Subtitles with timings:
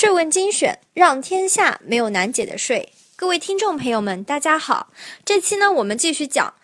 [0.00, 2.92] 税问精选，让天下没有难解的税。
[3.16, 4.92] 各位听众朋友们，大家好。
[5.24, 6.54] 这期呢，我们继续讲，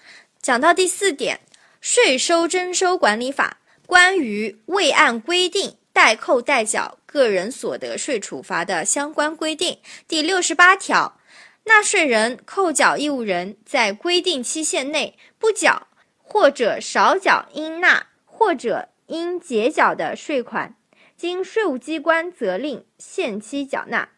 [0.40, 1.40] 讲到第四点，
[1.80, 3.58] 《税收征收管理法》
[3.88, 11.18] 关于未按规定代扣代缴个人所得税处罚的相关规定，第六十八条，
[11.64, 15.88] 纳税人、扣缴义务人在规定期限内不缴
[16.22, 20.76] 或者少缴应纳或者应结缴的税款。
[21.16, 24.08] 经税务机关责令限期缴纳，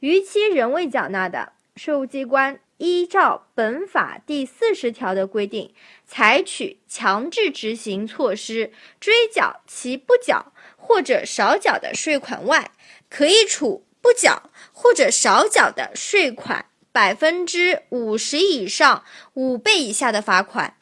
[0.00, 5.74] 逾期仍未缴纳的，税务机关依照本法第四十条的规定，
[6.06, 12.70] 采取强制执行措施，追缴其不缴或者少缴的税款外，
[13.10, 19.04] 可以处不缴或者少缴的税款百分之五十以上
[19.34, 20.76] 五倍以下的罚款。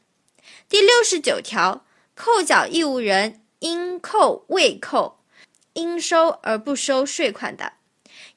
[0.68, 1.84] 第六十九条，
[2.14, 5.17] 扣缴义务人应扣未扣。
[5.78, 7.74] 应收而不收税款的，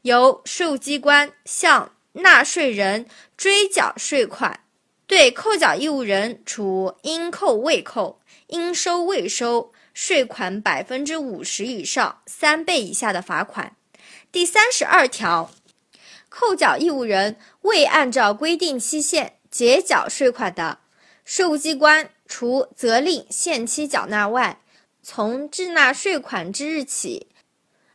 [0.04, 4.60] 由税务机关向纳税人追缴税款；
[5.08, 13.76] 对扣缴义务人处应扣未扣、应收未收税款百分之五十以上三倍以下的罚款。
[14.32, 15.50] 第三十二条，
[16.30, 20.78] 扣缴义务人未按照规定期限结缴税款的，
[21.26, 24.62] 税务机关除责令限期缴纳外，
[25.02, 27.31] 从滞纳税款之日起。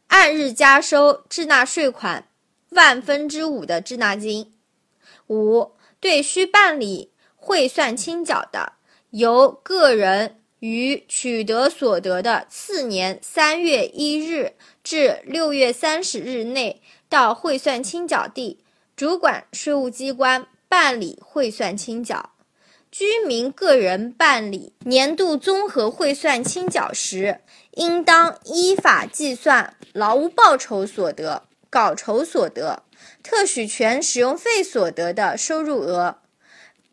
[0.09, 2.29] 按日加收滞纳税款
[2.71, 4.53] 万分之五的滞纳金。
[5.29, 8.75] 五、对需办理汇算清缴的，
[9.11, 18.65] 由个人于取得所得的次年三月一日至六月三十日内，到汇算清缴地
[18.97, 22.36] 主管税务机关办理汇算清缴。
[22.99, 27.41] 居民个人办理年度综合汇算清缴时，
[27.73, 32.85] 应当依法计算劳务报酬所得、稿酬所得、
[33.23, 36.17] 特许权使用费所得的收入额，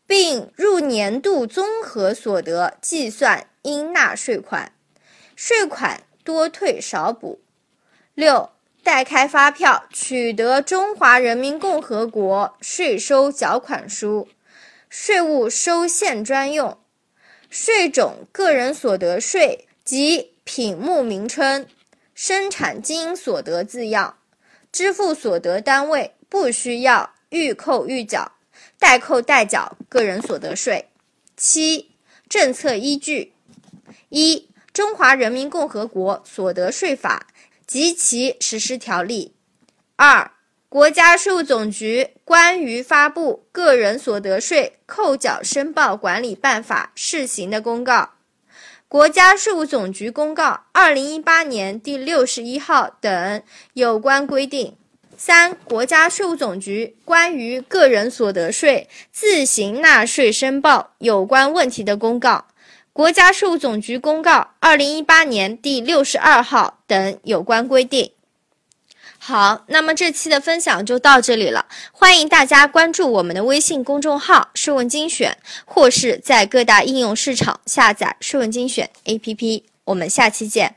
[0.06, 4.72] 并入年度综合所得计算应纳税款，
[5.34, 7.40] 税款多退少补。
[8.12, 8.50] 六、
[8.82, 14.28] 代开发票取得中华人民共和国税收缴款书。
[14.96, 16.78] 税务收现专用，
[17.50, 21.66] 税种个人所得税及品目名称、
[22.14, 24.16] 生产经营所得字样，
[24.70, 28.30] 支付所得单位不需要预扣预缴，
[28.78, 30.88] 代扣代缴个人所得税。
[31.36, 31.90] 七、
[32.28, 33.32] 政策依据：
[34.10, 34.36] 一、
[34.72, 37.26] 《中华人民共和国所得税法》
[37.66, 39.32] 及其实施条例；
[39.96, 40.30] 二、
[40.74, 48.14] 国家税务总局关于发布个人所得税扣缴申报管理办法试行的公告，
[48.88, 53.40] 国家税务总局公告二零一八年第六十一号等
[53.74, 54.76] 有关规定。
[55.16, 62.46] 三、国家税务总局关于个人所得税自行纳税申报有关问题的公告，
[62.92, 68.13] 国家税务总局公告二零一八年第六十二号等有关规定。
[69.26, 71.64] 好，那么这期的分享就到这里了。
[71.92, 79.62] 欢迎大家关注我们的微信公众号“税问精选”，或是在各大应用市场下载“税问精选 ”APP。
[79.84, 80.76] 我们下期见。